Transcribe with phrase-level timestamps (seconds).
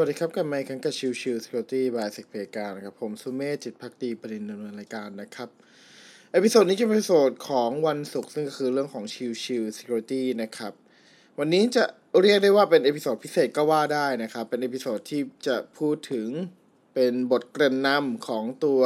[0.00, 5.48] สวัสดีครับ กลับมาพบกันกับ Chill Chill Security by SecPlayground นะครับ ผมสุเมธจิตภักดีบดินทร์ ดำเนินรายการนะครับ
[6.32, 10.72] episode นี้จะเป็น episode ของวันศุกร์ซึ่งก็คือเรื่องของ Chill Chill Security นะครับ
[11.38, 11.84] วันนี้จะ
[12.20, 16.28] เรียกได้ว่าเป็น episode พิเศษก็ว่าได้นะครับ เป็น episode ที่จะพูดถึง
[16.94, 18.80] เป็นบทเกริ่นนำของตัว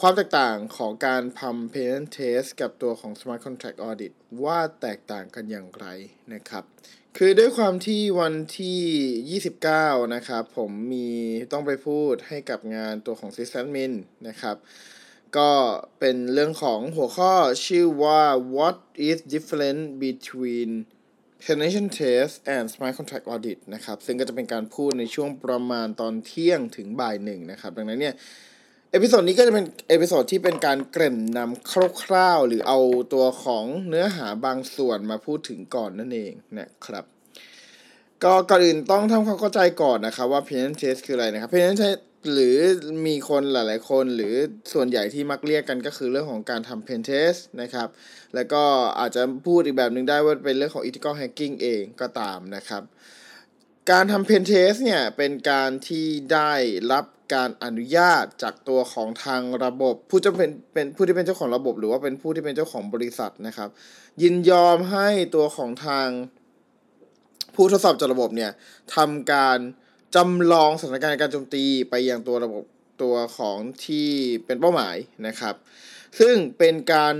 [0.00, 4.12] ความแตกต่างของการทำ pen test กับตัวของ smart contract audit
[4.44, 5.86] ว่าแตกต่างกันอย่างไร
[6.32, 6.64] นะครับ
[7.16, 11.10] คือด้วยความที่วันที่ 29 นะครับผมมี
[11.52, 13.92] ต้องไปพูดให้กับงานตัวของ sysadmin
[14.28, 14.56] นะครับ
[15.36, 15.50] ก็
[15.98, 17.32] เป็นเรื่องของหัวข้อ
[17.66, 18.22] ชื่อว่า
[18.56, 18.76] what
[19.08, 20.70] is different between
[21.44, 28.14] penetration test and smart contract audit นะครับ ซึ่งก็จะเป็นการพูดในช่วงประมาณตอนเที่ยงถึงบ่ายหนึ่งนะครับ ดังนั้นเนี่ย
[28.92, 31.70] episode นี้ก็จะเป็น episode ที่เป็นการเกริ่นนำ
[32.04, 32.78] คร่าวๆ หรือเอา
[33.12, 37.04] ตัวของเนื้อหาบางส่วนมาพูดถึงก่อนนั่นเองนะครับ
[38.24, 41.98] ก็ก่อนอื่นต้องทำความเข้าใจก่อนนะครับว่า p e n a n test คืออะไรนะครับ p e n a n test
[42.32, 42.56] หรือ
[43.06, 44.34] มีคนหลายๆคนหรือ
[44.72, 47.88] ส่วนใหญ่ที่มักเรียกกันก็คือเรื่องของการทำ pen test นะครับ
[48.34, 48.62] แล้วก็
[49.00, 52.82] อาจจะพูดอีกแบบหนึ่งได้ว่าเป็นเรื่องของ ethical hacking เองก็ตามนะครับ
[53.90, 56.52] การทำ pen test เนี่ยเป็นการที่ได้
[56.92, 63.68] รับการอนุญาตจากตัวของทางระบบ ผู้จะเป็นเป็นผู้ที่เป็นเจ้าของระบบ หรือว่าเป็นผู้ที่เป็นเจ้าของบริษัทนะครับ
[64.22, 66.08] ยินยอมให้ตัวของทาง
[67.54, 68.50] ผู้ทดสอบจากระบบเนี่ย
[68.96, 69.58] ทำการ
[70.14, 72.64] จำลองสถานการณ์การโจมตีไปยังตัวระบบ
[73.02, 74.08] ตัวของที่
[74.44, 74.96] เป็นเป้าหมาย
[75.26, 75.54] นะครับ
[76.18, 77.14] ซึ่งเป็นการ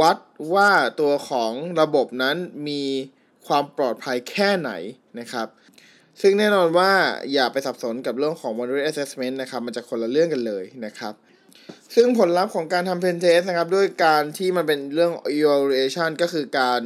[0.00, 0.18] วัด
[0.54, 2.36] ว่าตัวของระบบนั้น
[2.68, 2.84] มี
[3.46, 4.70] ความปลอดภัยแค่ไหน
[5.20, 5.48] นะครับ
[6.22, 6.90] ซึ่งแน่นอนว่า
[7.32, 11.14] อย่าไปสับสนกับเรื่องของ vulnerability assessment นะครับ มันจะคนละเรื่องกันเลยนะครับ
[11.94, 16.80] ซึ่งผลลัพธ์ของการทำ pen test นะครับด้วยการที่มันเป็นเรื่อง evaluation ก็คือการ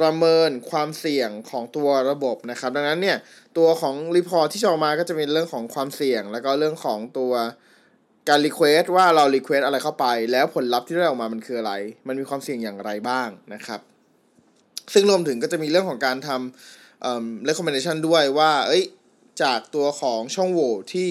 [0.00, 3.18] ประเมินความเสี่ยงของตัวระบบนะครับ ดังนั้นเนี่ย
[3.58, 7.32] ตัวของ report ที่จะออกมาก็จะเป็นเรื่องของความเสี่ยง แล้วก็เรื่องของตัว
[8.28, 11.72] การ request ว่าเรา request อะไรเข้าไป แล้วผลลัพธ์ที่ได้ออกมามันคืออะไร
[12.06, 13.80] มันมีความเสี่ยงอย่างไรบ้างนะครับ
[14.92, 16.81] ซึ่งรวมถึงก็จะมีเรื่องของการทำ
[17.48, 18.84] recommendation ด้วยว่าเอ้ย
[19.42, 21.10] จากตัวของช่องโหว่ที่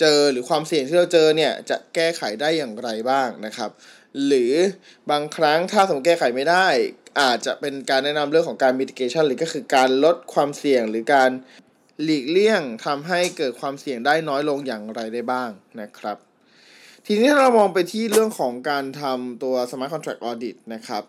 [0.00, 3.70] เจอหรือความเสี่ยงที่เราเจอเนี่ยจะแก้ไขได้อย่างไรบ้างนะครับ
[4.26, 4.52] หรือ
[5.10, 6.68] บางครั้งถ้าสมมติแก้ไขไม่ได้
[7.20, 11.30] อาจจะเป็นการแนะนำเรื่องของการ mitigation หรือก็คือการลดความเสี่ยงหรือการ
[12.02, 16.16] หลีกเลี่ยงทำให้เกิดความเสี่ยงได้น้อยลงอย่างไรได้บ้างนะครับ
[17.06, 21.02] ทีนี้ถ้าเรามองไปที่เรื่องของการทำตัว smart contract audit นะครับ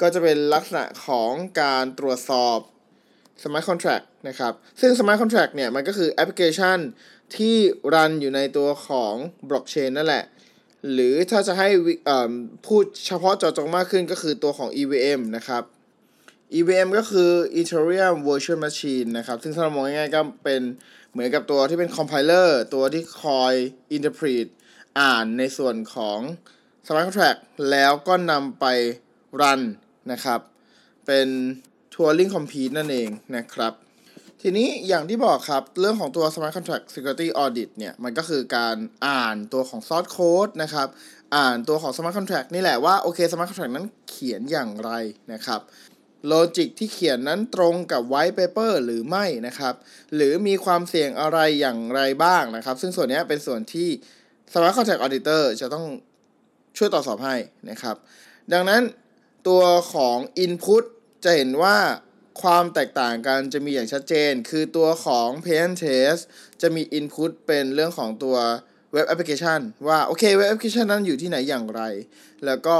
[0.00, 2.58] ก็จะเป็นลักษณะของการตรวจสอบ
[3.42, 6.78] smart contract นะครับ ซึ่ง smart contract เนี่ยมันก็คือแอปพลิเคชัน
[7.36, 7.56] ที่
[7.94, 9.14] รันอยู่ในตัวของ
[9.48, 10.24] blockchain นั่นแหละ
[10.92, 11.68] หรือถ้าจะให้
[12.66, 15.62] พูดเฉพาะเจาะจงมากขึ้นก็คือตัวของ EVM นะครับ
[16.58, 17.30] EVM ก็คือ
[17.60, 20.62] Ethereum Virtual Machine นะครับ ซึ่งถ้าเรามองง่ายๆก็เป็น
[21.12, 23.54] เหมือนกับตัวที่เป็น compiler ตัวที่คอย
[23.96, 24.46] interpret
[25.00, 26.18] อ่านในส่วนของ
[26.86, 27.40] smart contract
[27.70, 28.66] แล้วก็นำไป
[29.40, 29.60] รัน
[30.12, 30.40] นะครับ
[31.06, 31.28] เป็น
[31.94, 33.72] Turing Complete นั่นเองนะครับ
[34.42, 40.88] ทีนี้อย่างที่บอกครับ เรื่องของตัว Smart Contract Security Audit เนี่ย มันก็คือการอ่านตัวของ Source Code นะครับ
[41.36, 44.90] อ่านตัวของ Smart Contract นี่แหละว่า โอเค Smart Contract นั้นเขียนอย่างไร
[45.32, 45.60] นะครับ
[46.28, 49.74] logic ที่เขียนนั้นตรงกับ White Paper หรือไม่นะครับ
[50.14, 53.88] หรือมีความเสี่ยงอะไรอย่างไรบ้างนะครับ ซึ่งส่วนนี้เป็นส่วนที่
[54.52, 55.86] Smart Contract Auditor จะต้อง
[56.76, 57.36] ช่วยตรวจสอบให้
[57.70, 57.96] นะครับ
[58.52, 58.82] ดังนั้น
[59.48, 59.62] ตัว
[59.92, 60.84] ของ Input
[61.24, 61.76] จะเห็นว่า
[62.42, 66.22] ความแตกต่างกันจะมีอย่างชัดเจน คือตัวของ Pen Test
[66.62, 68.36] จะมี Input เป็นเรื่องของตัว
[68.92, 71.82] เว็บแอปพลิเคชันว่า โอเคเว็บแอปพลิเคชันนั้นอยู่ที่ไหนอย่างไร
[72.46, 72.76] แล้วก็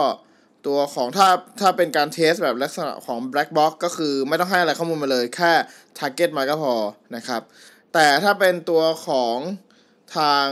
[0.66, 1.28] ตัวของถ้า
[1.60, 5.53] ถ้าเป็นการ test แบบลักษณะของ black box ก็คือไม่ต้องให้อะไรข้อมูลมาเลย แค่
[5.99, 6.75] target มาก็พอ
[7.16, 7.43] นะครับ
[7.94, 9.36] แต่ถ้าเป็นตัวของ
[10.16, 10.47] ทาง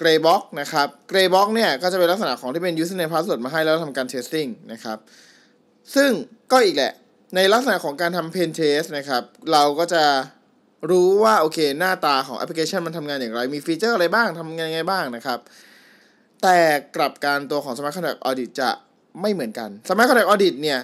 [0.00, 4.98] gray box นะครับ gray box เนี่ยก็จะเป็นลักษณะของที่เป็น username password มาให้แล้วทำการ testing นะครับ
[5.94, 6.10] ซึ่ง
[6.52, 6.92] ก็อีกแหละ
[7.36, 10.04] ในลักษณะของการทำ pen test นะครับ เราก็จะ
[10.90, 15.38] รู้ว่าโอเคหน้าตาของแอปพลิเคชันมันทำงานอย่างไร มีฟีเจอร์อะไรบ้างทำงานยังไงบ้างนะครับ
[16.42, 16.58] แต่
[16.96, 18.70] กลับการตัวของ Smart Contract Audit จะ
[19.20, 20.80] ไม่เหมือนกัน Smart Contract Audit เนี่ย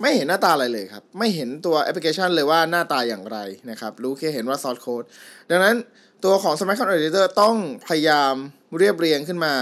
[0.00, 3.38] ไม่เห็นหน้าตาอะไรเลยครับ ไม่เห็นตัวแอปพลิเคชันเลยว่าหน้าตาอย่างไร
[3.70, 5.06] นะครับ รู้แค่เห็นว่า source code
[5.50, 5.76] ดังนั้น
[6.24, 7.56] ตัวของ Smart Contract Auditor ต้อง
[7.86, 8.34] พยายาม
[8.78, 9.54] เรียบเรียงขึ้นมา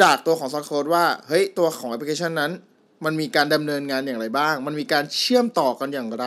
[0.00, 2.52] จากตัวของ source code ว่าเฮ้ยตัวของแอปพลิเคชันนั้น
[3.04, 6.26] มันมีการดำเนินงานอย่างไรบ้าง มันมีการเชื่อมต่อกันอย่างไร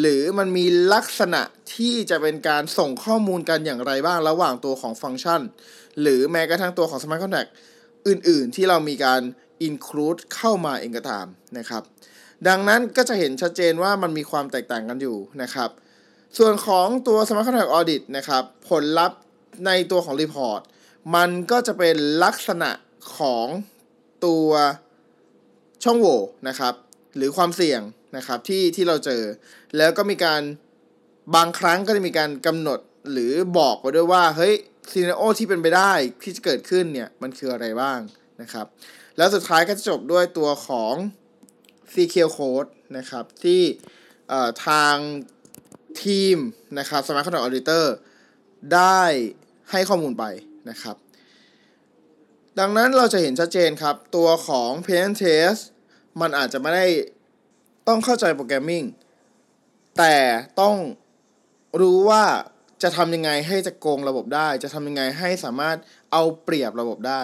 [0.00, 1.42] หรือมันมีลักษณะ
[1.74, 5.40] ที่จะเป็นการส่งข้อมูลกันอย่างไรบ้างระหว่างตัวของฟังก์ชัน
[6.00, 7.50] หรือแม้กระทั่งตัวของ Smart Contract
[8.08, 9.20] อื่น ๆ ที่เรามีการ
[9.68, 11.26] include เข้ามาเองก็ตาม
[11.58, 11.82] นะครับ
[12.48, 15.70] ดังนั้นก็จะเห็นชัดเจนว่ามันมีความแตกต่างกันอยู่นะครับ
[16.38, 19.18] ส่วนของตัว Smart Contract Audit นะครับ ผลลัพธ์
[19.66, 20.60] ในตัวของ Report
[21.14, 22.70] มันก็จะเป็นลักษณะ
[23.16, 23.46] ของ
[24.26, 24.48] ตัว
[25.84, 26.74] ช่องโหว่นะครับ
[27.16, 27.80] หรือความเสี่ยง
[28.16, 29.22] นะครับที่ที่เราเจอ
[29.76, 30.42] แล้วก็มีการ
[31.34, 32.80] บางครั้งก็จะมีการกำหนด
[33.12, 34.54] หรือบอกไว้ด้วยว่าเฮ้ย
[34.92, 35.92] ซีนโอที่เป็นไปได้
[36.22, 37.98] ที่จะเกิดขึ้นเนี่ยมันคืออะไรบ้าง
[38.42, 38.66] นะครับ
[39.16, 40.94] แล้วสุดท้ายก็จะจบด้วยตัวของ
[41.92, 43.62] CQ Code นะครับที่
[44.66, 44.96] ทาง
[46.02, 46.36] ทีม
[46.78, 47.84] นะครับ Smart Contract Auditor
[48.74, 49.02] ได้
[49.70, 50.24] ให้ข้อมูลไป
[50.70, 50.96] นะครับ
[52.58, 55.62] ดังนั้นเราจะเห็นชัดเจนครับ ตัวของ p a n Test
[56.20, 56.86] มันอาจจะไม่ได้
[57.88, 58.84] ต้องเข้าใจโปรแกรมมิ่ง
[59.98, 60.16] แต่
[60.60, 60.76] ต้อง
[61.80, 62.24] รู้ว่า
[62.82, 65.76] จะทำยังไงให้จะโกงระบบได้ จะทำยังไงให้สามารถ
[66.12, 67.22] เอาเปรียบระบบได้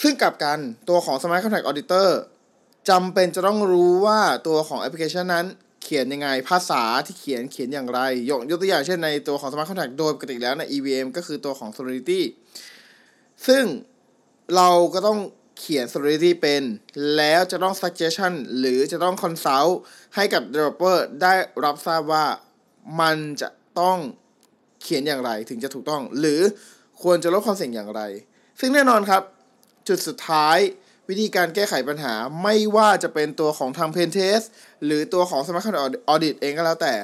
[0.00, 2.08] ซึ่งกลับกันตัวของ Smart Contract Auditor
[2.90, 5.46] จำเป็นจะต้องรู้ว่าตัวของแอปพลิเคชันนั้น
[5.82, 8.00] เขียนยังไงภาษาที่เขียนเขียนอย่างไร
[8.30, 12.20] ยกยกตัวอย่างเช่นในตัวของ Smart Contract โดยปกติแล้วใน EVM ก็คือตัวของ Solidity
[13.46, 13.64] ซึ่ง
[14.56, 15.18] เราก็ต้อง
[15.60, 16.62] เขียน Solidity เป็น
[17.16, 19.72] แล้วจะต้อง suggestion หรือจะต้อง consult
[20.14, 21.34] ให้กับ developer ได้
[21.64, 22.26] รับทราบว่า
[23.00, 23.48] มันจะ
[23.80, 23.98] ต้อง
[24.82, 26.40] เขียนอย่างไรถึงจะถูกต้อง หรือ
[27.02, 28.02] ควรจะลดความเสี่ยงอย่างไร
[28.60, 29.22] ซึ่งแน่นอนครับ
[29.88, 30.58] จุดสุดท้าย
[31.08, 34.46] วิธีการแก้ไขปัญหาไม่ว่าจะเป็นตัวของทาง Pen Test
[34.84, 36.94] หรือตัวของ Smart Contract Audit เองก็แล้วแต่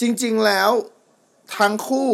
[0.00, 0.70] จริงๆแล้ว
[1.58, 2.10] ทั้งคู่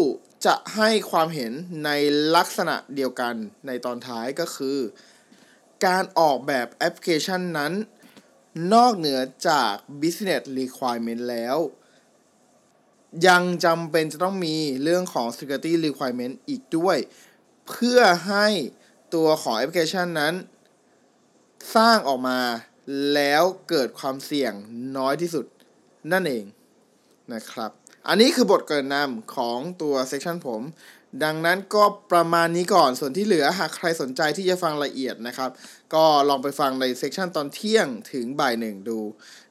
[0.46, 1.52] จะให้ความเห็น
[1.84, 1.90] ใน
[2.36, 3.34] ลักษณะเดียวกัน
[3.66, 4.78] ในตอนท้ายก็คือ
[5.86, 7.72] การออกแบบแอปพลิเคชันนั้น
[8.74, 11.56] นอกเหนือจาก business requirement แล้ว
[13.26, 16.98] ยังจำเป็นจะต้องมีเรื่องของ security requirement อีกด้วย
[17.68, 18.46] เพื่อให้
[19.14, 20.34] ตัวของแอปพลิเคชันนั้น
[21.74, 22.40] สร้างออกมา
[23.14, 24.52] แล้วเกิดความเสี่ยง
[24.96, 25.46] น้อยที่สุด
[26.12, 26.44] นั่นเอง
[27.32, 27.70] นะครับ
[28.08, 30.62] อันนี้คือบทเกริ่นนำของตัว session ผม
[31.24, 35.50] ดังนั้นก็ประมาณนี้ก่อนส่วนที่เหลือหากใครสนใจที่จะฟังละเอียดนะครับ
[35.94, 38.98] ก็ลองไปฟังใน session ตอนเที่ยงถึงบ่ายหนึ่งดู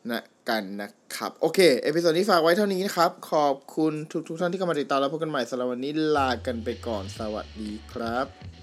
[0.09, 8.56] ละกันนะครับ โอเค episode นี้ฝากไว้เท่านี้นะครับ ขอบคุณทุกทุกท่านที่เข้ามาติดตามแล้วพบกันใหม่สำหรับวันนี้ลากันไปก่อนสวัสดีครับ